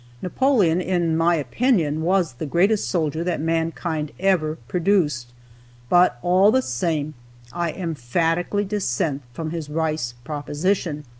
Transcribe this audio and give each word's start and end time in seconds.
Napoleon, 0.23 0.81
in 0.81 1.15
my 1.15 1.35
opinion, 1.35 2.01
was 2.01 2.33
the 2.33 2.47
greatest 2.47 2.89
soldier 2.89 3.23
that 3.23 3.39
mankind 3.39 4.11
ever 4.19 4.55
produced, 4.67 5.27
but 5.89 6.17
all 6.23 6.49
the 6.49 6.63
same, 6.63 7.13
I 7.53 7.71
emphatically 7.71 8.65
dissent 8.65 9.21
from 9.31 9.51
his 9.51 9.69
rice 9.69 10.15
proposition. 10.23 11.05